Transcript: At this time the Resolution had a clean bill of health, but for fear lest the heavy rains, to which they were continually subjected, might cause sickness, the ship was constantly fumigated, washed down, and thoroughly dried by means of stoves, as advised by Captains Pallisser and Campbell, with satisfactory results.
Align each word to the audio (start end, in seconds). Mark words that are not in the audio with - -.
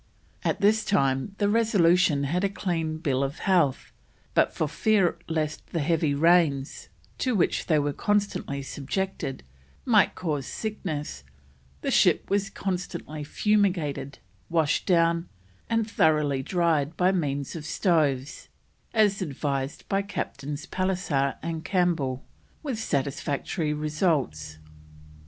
At 0.43 0.61
this 0.61 0.83
time 0.83 1.35
the 1.37 1.47
Resolution 1.47 2.23
had 2.23 2.43
a 2.43 2.49
clean 2.49 2.97
bill 2.97 3.23
of 3.23 3.37
health, 3.37 3.91
but 4.33 4.51
for 4.51 4.67
fear 4.67 5.19
lest 5.29 5.67
the 5.67 5.79
heavy 5.79 6.15
rains, 6.15 6.89
to 7.19 7.35
which 7.35 7.67
they 7.67 7.77
were 7.77 7.93
continually 7.93 8.63
subjected, 8.63 9.43
might 9.85 10.15
cause 10.15 10.47
sickness, 10.47 11.23
the 11.81 11.91
ship 11.91 12.31
was 12.31 12.49
constantly 12.49 13.23
fumigated, 13.23 14.17
washed 14.49 14.87
down, 14.87 15.29
and 15.69 15.87
thoroughly 15.87 16.41
dried 16.41 16.97
by 16.97 17.11
means 17.11 17.55
of 17.55 17.63
stoves, 17.63 18.49
as 18.95 19.21
advised 19.21 19.87
by 19.87 20.01
Captains 20.01 20.65
Pallisser 20.65 21.35
and 21.43 21.63
Campbell, 21.63 22.25
with 22.63 22.79
satisfactory 22.79 23.71
results. 23.71 24.57